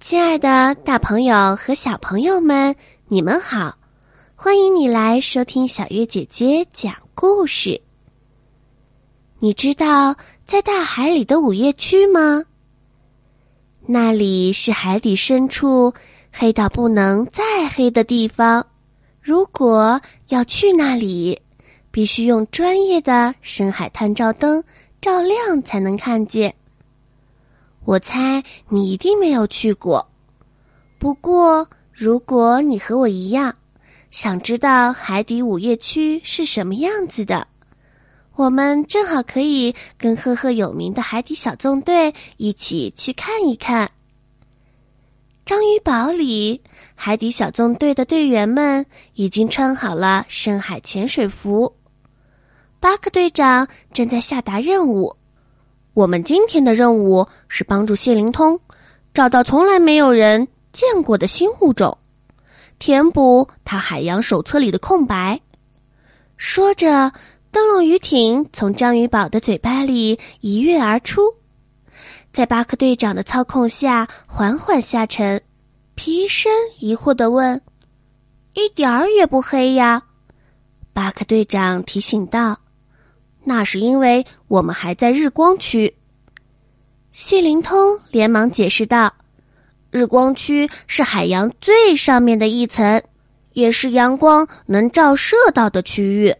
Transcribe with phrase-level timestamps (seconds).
[0.00, 2.74] 亲爱的，大朋友和小朋友们，
[3.08, 3.74] 你们好！
[4.34, 7.80] 欢迎你来收听小月姐姐讲故事。
[9.38, 12.44] 你知道在大海里的午夜区吗？
[13.86, 15.92] 那里是海底深处
[16.30, 18.64] 黑到不能再黑的地方。
[19.22, 19.98] 如果
[20.28, 21.40] 要去那里，
[21.90, 24.62] 必须用专业的深海探照灯
[25.00, 26.54] 照亮才能看见。
[27.84, 30.06] 我猜你一定没有去过。
[30.98, 33.54] 不过，如果你和我一样，
[34.10, 37.46] 想知道海底午夜区是什么样子的，
[38.36, 43.90] 我们正好可以跟赫赫有名的海底小纵队一起去看一看。
[45.44, 46.62] 章鱼堡里，
[46.94, 51.76] 海底小纵队的队员们已经穿好了深海潜水服。
[52.80, 55.14] 巴克队长正在下达任务。
[55.94, 58.58] 我们今天的任务是帮助谢灵通
[59.14, 61.96] 找到从来没有人见过的新物种，
[62.80, 65.40] 填补他海洋手册里的空白。
[66.36, 67.12] 说着，
[67.52, 71.22] 灯笼鱼艇从章鱼堡的嘴巴里一跃而出，
[72.32, 75.40] 在巴克队长的操控下缓缓下沉。
[75.94, 76.50] 皮生
[76.80, 77.62] 疑惑地问
[78.54, 80.02] ：“一点儿也不黑呀？”
[80.92, 82.58] 巴克队长提醒道。
[83.44, 85.94] 那是因为我们还在日光区。
[87.12, 89.12] 谢灵通连忙解释道
[89.92, 93.02] ：“日光区是海洋最上面的一层，
[93.52, 96.34] 也是阳光能照射到的区域。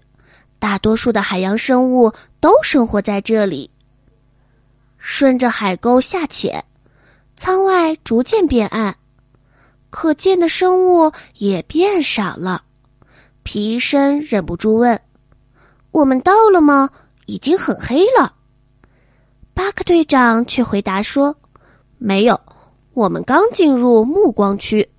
[0.58, 2.10] 大多数的海洋生物
[2.40, 3.70] 都生活在这里。”
[4.98, 6.64] 顺着海沟下潜，
[7.36, 8.96] 舱外逐渐变暗，
[9.90, 12.62] 可见的生物也变少了。
[13.42, 14.98] 皮医生忍不住问。
[15.94, 16.90] 我们到了吗？
[17.26, 18.34] 已经很黑了。
[19.54, 21.36] 巴克队长却回答说
[21.98, 22.38] ：“没有，
[22.94, 24.90] 我们刚进入暮光区。”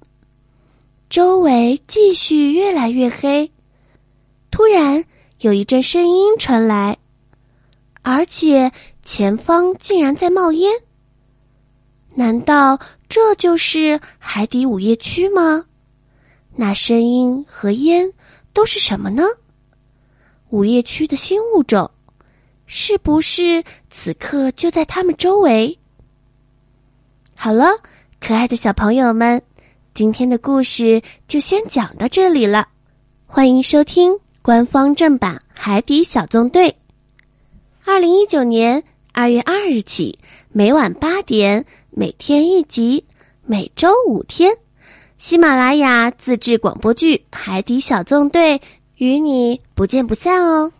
[1.11, 3.51] 周围继续越来越黑。
[4.49, 5.03] 突然，
[5.41, 6.97] 有一阵声音传来，
[8.01, 8.71] 而且
[9.03, 10.71] 前方竟然在冒烟。
[12.13, 12.79] 难道
[13.09, 15.65] 这就是海底午夜区吗？
[16.55, 18.09] 那声音和烟
[18.53, 19.23] 都是什么呢？
[20.55, 21.91] 午夜区的新物种，
[22.65, 25.77] 是不是此刻就在他们周围？
[27.35, 27.65] 好了，
[28.21, 29.41] 可爱的小朋友们，
[29.93, 32.65] 今天的故事就先讲到这里了。
[33.25, 36.69] 欢迎收听官方正版《海底小纵队》。
[37.83, 40.17] 二零一九年二月二日起，
[40.53, 43.03] 每晚八点，每天一集，
[43.43, 44.55] 每周五天，
[45.17, 48.57] 喜马拉雅自制广播剧《海底小纵队》。
[48.97, 50.71] 与你不见不散哦。